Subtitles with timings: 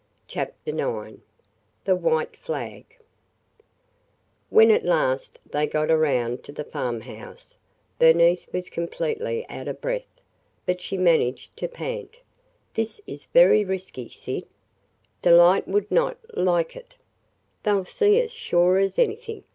[0.27, 1.17] CHAPTER IX
[1.85, 2.97] THE WHITE FLAG
[4.49, 7.55] WHEN at last they got around to the farm house,
[7.99, 10.09] Bernice was completely out of breath,
[10.65, 12.17] but she managed to pant,
[12.73, 14.45] "This is very risky, Syd!
[15.21, 16.95] Delight would not– like– it.
[17.61, 19.43] They 'll see us sure as anything!